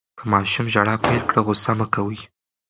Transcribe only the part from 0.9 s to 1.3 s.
پیل